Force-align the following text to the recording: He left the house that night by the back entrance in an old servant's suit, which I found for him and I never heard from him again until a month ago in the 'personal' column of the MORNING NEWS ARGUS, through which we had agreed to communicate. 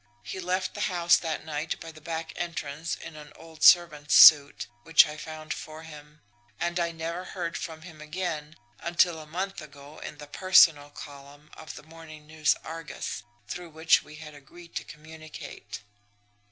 He 0.23 0.39
left 0.39 0.73
the 0.73 0.79
house 0.81 1.15
that 1.17 1.45
night 1.45 1.79
by 1.79 1.91
the 1.91 2.01
back 2.01 2.33
entrance 2.35 2.95
in 2.95 3.15
an 3.15 3.31
old 3.35 3.61
servant's 3.61 4.15
suit, 4.15 4.65
which 4.81 5.05
I 5.05 5.15
found 5.15 5.53
for 5.53 5.83
him 5.83 6.21
and 6.59 6.79
I 6.79 6.91
never 6.91 7.23
heard 7.23 7.55
from 7.55 7.83
him 7.83 8.01
again 8.01 8.55
until 8.79 9.19
a 9.19 9.27
month 9.27 9.61
ago 9.61 9.99
in 9.99 10.17
the 10.17 10.25
'personal' 10.25 10.89
column 10.89 11.51
of 11.53 11.75
the 11.75 11.83
MORNING 11.83 12.25
NEWS 12.25 12.55
ARGUS, 12.63 13.21
through 13.47 13.69
which 13.69 14.01
we 14.01 14.15
had 14.15 14.33
agreed 14.33 14.75
to 14.77 14.83
communicate. 14.83 15.81